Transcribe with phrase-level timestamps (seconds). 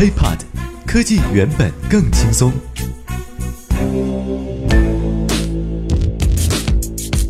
[0.00, 0.38] HeyPod，
[0.86, 2.50] 科技原本更轻松。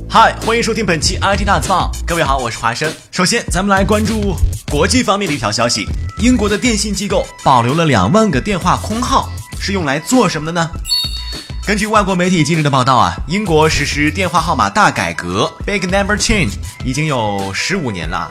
[0.08, 1.90] 嗨，欢迎收听本期 IT 大字报。
[2.06, 2.88] 各位好，我是华生。
[3.10, 4.36] 首先，咱们来关注
[4.70, 5.84] 国际方面的一条消息：
[6.20, 9.28] 英国的电信机构保留了两万个电话空号，
[9.58, 10.70] 是用来做什么的呢？
[11.70, 18.28] 根据外国媒体近日的报道啊，英国实施电话号码大改革 （Big Number Change） 已经有十五年了，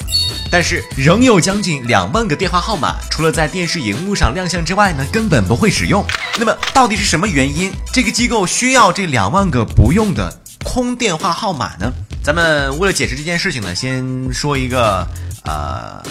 [0.52, 6.06] 但是仍有将近两万个电话号码，除了在电视荧幕上亮相之外呢，根本不会使用。
[6.38, 11.90] 那么，到底是什么原因，这个机构需要这两万个不用的空电话号码呢？
[12.22, 15.08] 咱们为了解释这件事情呢，先说一个
[15.46, 16.04] 呃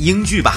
[0.00, 0.56] 英剧吧。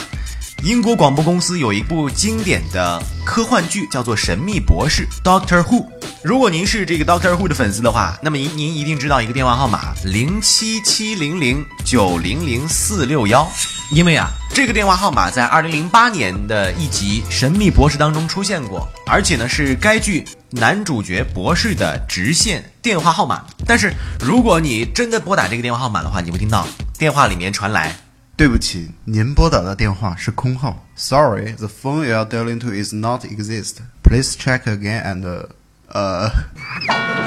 [0.62, 5.88] 英国广播公司有一部经典的科幻剧，叫做《神秘博士》（Doctor Who）。
[6.22, 13.50] 如果您是这个 Doctor Who 的粉丝的话，那么您您一定知道一个电话号码零七七零零九零零四六幺，
[13.92, 23.46] 因为啊，这个电话号码在二零零八年的一集《神秘博士》当中出现过，而且呢是该剧男主角博士的直线电话号码。
[23.66, 27.96] 但是如果你真的拨打这个电话号码的话，你会听到电话里面传来。
[28.40, 30.86] 对不起，您拨打的电话是空号。
[30.96, 33.80] Sorry, the phone you are dialing to is not exist.
[34.02, 35.48] Please check again and
[35.90, 36.32] 呃。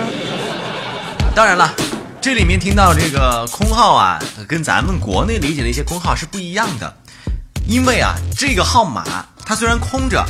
[1.37, 1.71] 当然了，
[2.23, 6.97] 这里面听到这个空号啊，跟咱们国内理解的一些空号是不一样的，
[7.69, 9.05] 因为啊，这个号码
[9.45, 10.25] 它虽然空着，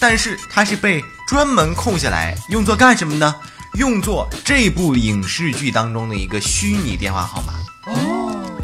[0.00, 3.34] 但是它是被专门空下来，用作干什么呢？
[3.74, 7.52] 用作这部影视剧当中的一个虚拟电话号码。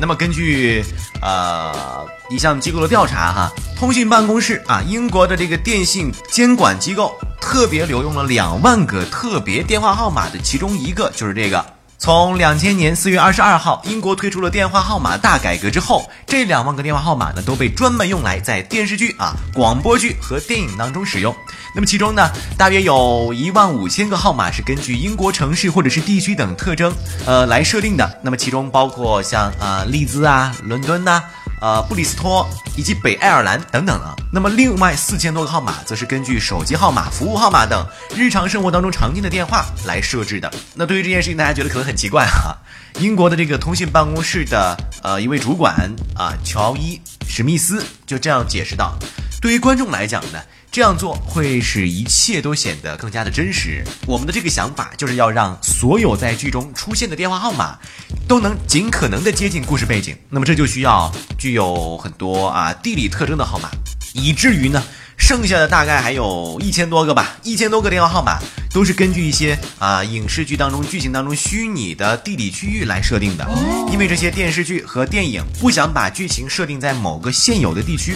[0.00, 0.84] 那么根据
[1.20, 11.77] 呃一项机构的调查哈，通信办公室啊，英国的这个电信监管机构特别留用了两万个特别电话号码的其中一个就是这个。
[12.00, 21.34] 从两千年四月二十二号，英国推出了电话号码大改革之后，这两万个电话号码呢，都被专门用来在电视剧啊、广播剧和电影当中使用。
[21.74, 26.94] 那么其中呢，大约有一万五千个号码是根据英国城市或者是地区等特征，
[27.26, 28.20] 呃来设定的。
[28.22, 31.20] 那么其中包括像啊利兹啊、伦敦呐。
[31.60, 34.14] 呃，布里斯托以及北爱尔兰等等啊。
[34.32, 40.52] 那么另外四千多个号码，则是根据手机号码、服务号码等日常生活当中常见的电话来设置的。
[40.74, 42.56] 那对于这件事情，大家觉得可能很奇怪哈。
[42.98, 45.74] 英国的这个通信办公室的呃一位主管
[46.14, 48.94] 啊，乔伊史密斯就这样解释道：，
[49.40, 50.38] 对于观众来讲呢。
[50.70, 53.82] 这样做会使一切都显得更加的真实。
[54.06, 57.78] 我们的这个想法就是要让所有在剧中出现的电话号码，
[58.28, 60.16] 都能尽可能的接近故事背景。
[60.28, 63.70] 那么这就需要具有很多啊地理特征的号码，
[64.12, 64.82] 以至于呢，
[65.16, 68.38] 剩下的大概还有一千多个吧，一千多个电话号码
[68.70, 73.48] 都是根据一些啊影视剧当中剧情当中虚拟的地理区域来设定的。
[73.90, 78.14] 因为这些电视剧和电影不想把剧情设定在某个现有的地区。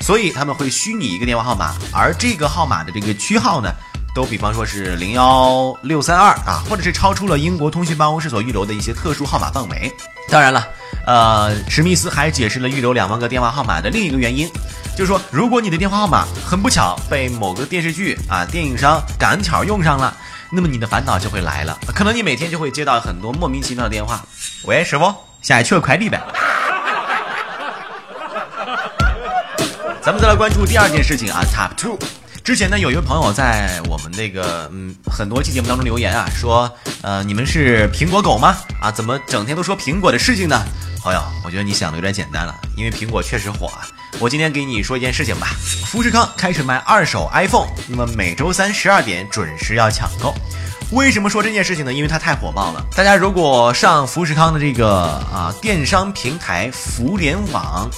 [0.00, 3.72] 所以他们会虚拟一个电话号码，而这个号码的这个区号呢，
[4.14, 9.92] 都比方说是零幺六三二啊，或者是超出了英国通讯办公室所预留的一些特殊号码范围。
[10.28, 10.66] 当然了，
[11.06, 14.50] 呃，史密斯还解释了预留两万个电话号码的另一个原因，
[14.96, 20.16] 就是说，如果你的电话号码很不巧被某个电视剧啊、电影商赶巧用上了，
[20.50, 24.24] 那么你的烦恼就会来了，可能你每天就会接到很多莫名其妙的电话。
[24.64, 26.20] 喂，师傅，下去取个快递呗。
[30.06, 31.98] 咱们再来关注第二件事情啊，Top Two。
[32.44, 36.72] 之前呢，有一位朋友在我们那个嗯很多期节目当中留言啊，说
[37.02, 38.56] 呃你们是苹果狗吗？
[38.80, 40.62] 啊，怎么整天都说苹果的事情呢？
[41.02, 43.82] 朋友，我觉得你想的有点简单了，因为苹果确实火啊。
[44.20, 45.48] 我今天给你说一件事情吧，
[45.86, 50.32] 富士康开始卖二手 iPhone，那么每周三十二点准时要抢购。
[50.92, 51.92] 为什么说这件事情呢？
[51.92, 52.86] 因为它太火爆了。
[52.94, 54.88] 大家如果上富士康的这个
[55.32, 57.90] 啊电商平台福联网。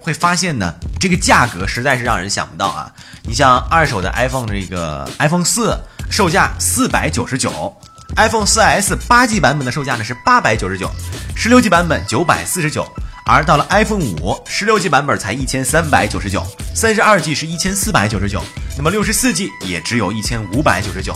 [0.00, 2.90] 会发现呢，这个价格实在是让人想不到啊！
[3.22, 5.78] 你像二手的 iPhone 这个 iPhone 四，
[6.10, 7.74] 售价四百九十九
[8.16, 10.90] ；iPhone 四 S 八 G 版本的售价呢是八百九十九，
[11.36, 12.86] 十六 G 版本九百四十九，
[13.26, 16.44] 而到了 iPhone 五十六 G 版本才一千三百九十九，
[16.74, 18.42] 三十二 G 是一千四百九十九，
[18.76, 21.14] 那么六十四 G 也只有一千五百九十九。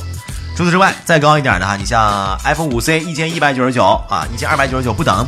[0.56, 5.26] 除此之外，再高一点的哈，你像 iPhone 五 C 一千一百九十九啊，一千二百九十九不等。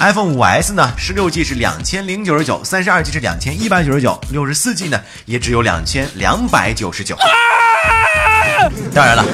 [0.00, 7.16] iPhone 5S 呢，十六 G 是两千零九十九，三十二 G 是两千一百九十九，六十四 G 呢也只有两千两百九十九。
[8.94, 9.24] 当然了，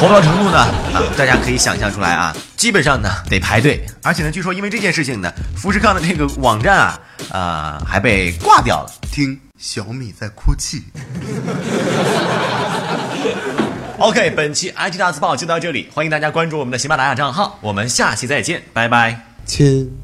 [0.00, 7.00] 火爆程度呢啊，大家可以想象出来啊，基本上呢得排队，而且呢，据说因为这件事情呢，富士康的这个网站啊
[7.30, 8.90] 啊还被挂掉了。
[9.10, 10.82] 听小米在哭泣。
[13.98, 20.03] OK，本期 IT 大字报就到这里，欢迎大家关注我们的喜马拉雅账号，我们下期再见，拜拜，亲。